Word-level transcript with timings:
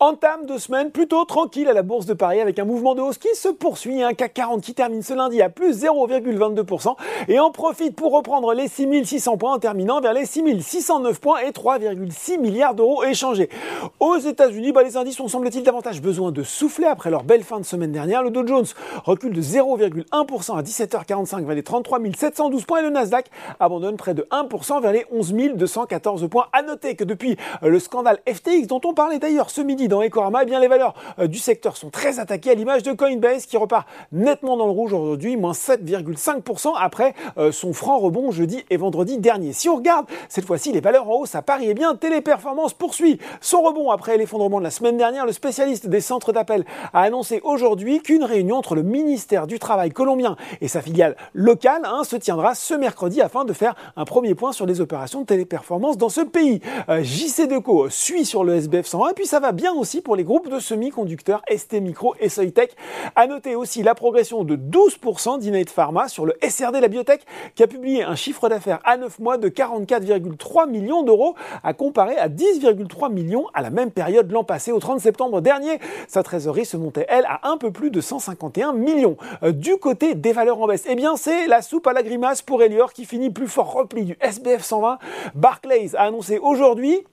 Entame 0.00 0.46
de 0.46 0.58
semaine 0.58 0.92
plutôt 0.92 1.24
tranquille 1.24 1.66
à 1.66 1.72
la 1.72 1.82
Bourse 1.82 2.06
de 2.06 2.14
Paris 2.14 2.40
avec 2.40 2.60
un 2.60 2.64
mouvement 2.64 2.94
de 2.94 3.00
hausse 3.00 3.18
qui 3.18 3.34
se 3.34 3.48
poursuit, 3.48 4.00
un 4.00 4.14
CAC 4.14 4.32
40 4.32 4.62
qui 4.62 4.72
termine 4.72 5.02
ce 5.02 5.12
lundi 5.12 5.42
à 5.42 5.48
plus 5.48 5.82
0,22% 5.82 6.94
et 7.26 7.40
en 7.40 7.50
profite 7.50 7.96
pour 7.96 8.12
reprendre 8.12 8.54
les 8.54 8.68
6600 8.68 9.36
points 9.38 9.54
en 9.54 9.58
terminant 9.58 10.00
vers 10.00 10.12
les 10.12 10.24
6609 10.24 11.18
points 11.18 11.40
et 11.40 11.50
3,6 11.50 12.38
milliards 12.38 12.76
d'euros 12.76 13.02
échangés. 13.02 13.50
Aux 13.98 14.16
États-Unis, 14.18 14.70
bah, 14.70 14.84
les 14.84 14.96
indices 14.96 15.18
ont 15.18 15.26
semble-t-il 15.26 15.64
davantage 15.64 16.00
besoin 16.00 16.30
de 16.30 16.44
souffler 16.44 16.86
après 16.86 17.10
leur 17.10 17.24
belle 17.24 17.42
fin 17.42 17.58
de 17.58 17.64
semaine 17.64 17.90
dernière. 17.90 18.22
Le 18.22 18.30
Dow 18.30 18.46
Jones 18.46 18.66
recule 19.04 19.32
de 19.32 19.42
0,1% 19.42 20.56
à 20.56 20.62
17h45 20.62 21.44
vers 21.44 21.56
les 21.56 21.64
33 21.64 21.98
712 22.16 22.64
points 22.66 22.78
et 22.78 22.82
le 22.82 22.90
Nasdaq 22.90 23.26
abandonne 23.58 23.96
près 23.96 24.14
de 24.14 24.28
1% 24.30 24.80
vers 24.80 24.92
les 24.92 25.06
11 25.10 25.34
214 25.56 26.28
points. 26.30 26.46
À 26.52 26.62
noter 26.62 26.94
que 26.94 27.02
depuis 27.02 27.36
le 27.62 27.80
scandale 27.80 28.20
FTX 28.32 28.68
dont 28.68 28.80
on 28.84 28.94
parlait 28.94 29.18
d'ailleurs 29.18 29.50
ce 29.50 29.60
midi 29.60 29.87
dans 29.88 30.02
Ecorama, 30.02 30.42
eh 30.42 30.46
bien 30.46 30.60
les 30.60 30.68
valeurs 30.68 30.94
euh, 31.18 31.26
du 31.26 31.38
secteur 31.38 31.76
sont 31.76 31.90
très 31.90 32.20
attaquées 32.20 32.50
à 32.50 32.54
l'image 32.54 32.82
de 32.82 32.92
Coinbase 32.92 33.46
qui 33.46 33.56
repart 33.56 33.88
nettement 34.12 34.56
dans 34.56 34.66
le 34.66 34.72
rouge 34.72 34.92
aujourd'hui, 34.92 35.36
moins 35.36 35.52
7,5% 35.52 36.72
après 36.78 37.14
euh, 37.36 37.52
son 37.52 37.72
franc 37.72 37.98
rebond 37.98 38.30
jeudi 38.30 38.64
et 38.70 38.76
vendredi 38.76 39.18
dernier. 39.18 39.52
Si 39.52 39.68
on 39.68 39.76
regarde 39.76 40.06
cette 40.28 40.44
fois-ci 40.44 40.72
les 40.72 40.80
valeurs 40.80 41.08
en 41.08 41.20
hausse 41.20 41.34
à 41.34 41.42
Paris, 41.42 41.66
eh 41.68 41.74
bien 41.74 41.94
Téléperformance 41.94 42.74
poursuit 42.74 43.18
son 43.40 43.62
rebond 43.62 43.90
après 43.90 44.16
l'effondrement 44.16 44.58
de 44.58 44.64
la 44.64 44.70
semaine 44.70 44.96
dernière. 44.96 45.26
Le 45.26 45.32
spécialiste 45.32 45.88
des 45.88 46.00
centres 46.00 46.32
d'appel 46.32 46.64
a 46.92 47.02
annoncé 47.02 47.40
aujourd'hui 47.42 48.00
qu'une 48.00 48.24
réunion 48.24 48.56
entre 48.56 48.74
le 48.74 48.82
ministère 48.82 49.46
du 49.46 49.58
Travail 49.58 49.90
colombien 49.90 50.36
et 50.60 50.68
sa 50.68 50.82
filiale 50.82 51.16
locale 51.34 51.82
hein, 51.84 52.04
se 52.04 52.16
tiendra 52.16 52.54
ce 52.54 52.74
mercredi 52.74 53.20
afin 53.20 53.44
de 53.44 53.52
faire 53.52 53.74
un 53.96 54.04
premier 54.04 54.34
point 54.34 54.52
sur 54.52 54.66
les 54.66 54.80
opérations 54.80 55.22
de 55.22 55.26
téléperformance 55.26 55.96
dans 55.96 56.08
ce 56.08 56.20
pays. 56.20 56.60
Euh, 56.88 57.02
JC 57.02 57.48
Deco 57.48 57.88
suit 57.90 58.24
sur 58.24 58.44
le 58.44 58.56
SBF 58.56 58.86
101 58.86 59.10
et 59.10 59.14
puis 59.14 59.26
ça 59.26 59.40
va 59.40 59.52
bien 59.52 59.72
aussi 59.78 60.00
pour 60.00 60.16
les 60.16 60.24
groupes 60.24 60.50
de 60.50 60.58
semi-conducteurs 60.58 61.42
ST 61.54 61.74
Micro 61.74 62.14
et 62.20 62.28
Soitec. 62.28 62.76
À 63.16 63.26
noter 63.26 63.54
aussi 63.54 63.82
la 63.82 63.94
progression 63.94 64.44
de 64.44 64.56
12% 64.56 65.38
d'Innate 65.38 65.70
Pharma 65.70 66.08
sur 66.08 66.26
le 66.26 66.34
SRD 66.42 66.80
La 66.80 66.88
Biotech 66.88 67.22
qui 67.54 67.62
a 67.62 67.66
publié 67.66 68.02
un 68.02 68.14
chiffre 68.14 68.48
d'affaires 68.48 68.80
à 68.84 68.96
9 68.96 69.18
mois 69.18 69.38
de 69.38 69.48
44,3 69.48 70.68
millions 70.68 71.02
d'euros 71.02 71.34
à 71.62 71.72
comparer 71.72 72.16
à 72.16 72.28
10,3 72.28 73.12
millions 73.12 73.46
à 73.54 73.62
la 73.62 73.70
même 73.70 73.90
période 73.90 74.30
l'an 74.30 74.44
passé 74.44 74.72
au 74.72 74.78
30 74.78 75.00
septembre 75.00 75.40
dernier. 75.40 75.78
Sa 76.08 76.22
trésorerie 76.22 76.66
se 76.66 76.76
montait 76.76 77.06
elle 77.08 77.24
à 77.26 77.48
un 77.48 77.56
peu 77.56 77.70
plus 77.70 77.90
de 77.90 78.00
151 78.00 78.72
millions. 78.72 79.16
Euh, 79.42 79.52
du 79.52 79.76
côté 79.76 80.14
des 80.14 80.32
valeurs 80.32 80.60
en 80.60 80.66
baisse, 80.66 80.84
eh 80.88 80.94
bien 80.94 81.16
c'est 81.16 81.46
la 81.46 81.62
soupe 81.62 81.86
à 81.86 81.92
la 81.92 82.02
grimace 82.02 82.42
pour 82.42 82.62
Elior 82.62 82.92
qui 82.92 83.04
finit 83.04 83.30
plus 83.30 83.48
fort 83.48 83.72
repli 83.72 84.04
du 84.04 84.16
SBF 84.20 84.62
120. 84.62 84.98
Barclays 85.34 85.94
a 85.94 86.02
annoncé 86.02 86.38
aujourd'hui 86.38 87.04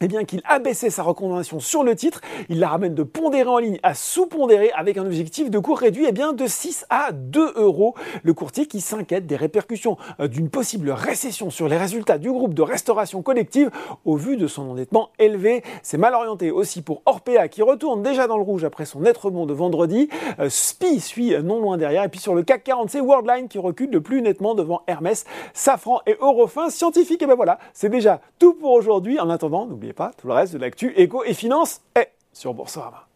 eh 0.00 0.08
bien 0.08 0.24
qu'il 0.24 0.40
a 0.44 0.58
baissé 0.58 0.90
sa 0.90 1.02
recommandation 1.02 1.60
sur 1.60 1.84
le 1.84 1.94
titre, 1.94 2.20
il 2.48 2.58
la 2.58 2.68
ramène 2.68 2.94
de 2.94 3.02
pondéré 3.02 3.48
en 3.48 3.58
ligne 3.58 3.78
à 3.82 3.94
sous-pondéré 3.94 4.70
avec 4.74 4.96
un 4.96 5.04
objectif 5.04 5.50
de 5.50 5.58
cours 5.58 5.78
réduit 5.78 6.06
eh 6.08 6.12
bien, 6.12 6.32
de 6.32 6.46
6 6.46 6.86
à 6.90 7.12
2 7.12 7.52
euros. 7.56 7.94
Le 8.22 8.32
courtier 8.32 8.66
qui 8.66 8.80
s'inquiète 8.80 9.26
des 9.26 9.36
répercussions 9.36 9.96
euh, 10.20 10.28
d'une 10.28 10.48
possible 10.48 10.90
récession 10.90 11.50
sur 11.50 11.68
les 11.68 11.76
résultats 11.76 12.18
du 12.18 12.30
groupe 12.30 12.54
de 12.54 12.62
restauration 12.62 13.22
collective 13.22 13.70
au 14.04 14.16
vu 14.16 14.36
de 14.36 14.46
son 14.46 14.70
endettement 14.70 15.10
élevé. 15.18 15.62
C'est 15.82 15.98
mal 15.98 16.14
orienté 16.14 16.50
aussi 16.50 16.82
pour 16.82 17.02
Orpea 17.06 17.48
qui 17.48 17.62
retourne 17.62 18.02
déjà 18.02 18.26
dans 18.26 18.36
le 18.36 18.42
rouge 18.42 18.64
après 18.64 18.86
son 18.86 19.00
net 19.00 19.16
rebond 19.16 19.46
de 19.46 19.54
vendredi. 19.54 20.08
Euh, 20.38 20.48
SPI 20.48 21.00
suit 21.00 21.34
non 21.42 21.60
loin 21.60 21.76
derrière 21.76 22.04
et 22.04 22.08
puis 22.08 22.20
sur 22.20 22.34
le 22.34 22.42
CAC 22.42 22.64
40 22.64 22.90
c'est 22.90 23.00
Worldline 23.00 23.48
qui 23.48 23.58
recule 23.58 23.90
de 23.90 23.98
plus 23.98 24.22
nettement 24.22 24.54
devant 24.54 24.82
Hermès, 24.86 25.24
Safran 25.52 26.00
et 26.06 26.16
Eurofin. 26.20 26.70
Scientifique 26.70 27.22
et 27.22 27.26
ben 27.26 27.34
voilà, 27.34 27.58
c'est 27.72 27.88
déjà 27.88 28.20
tout 28.38 28.54
pour 28.54 28.72
aujourd'hui. 28.72 29.18
En 29.20 29.28
attendant, 29.28 29.66
pas, 29.92 30.12
tout 30.16 30.26
le 30.26 30.34
reste 30.34 30.52
de 30.52 30.58
l'actu 30.58 30.92
éco 30.96 31.24
et 31.24 31.34
finance 31.34 31.80
est 31.94 32.12
sur 32.32 32.54
Boursorama. 32.54 33.09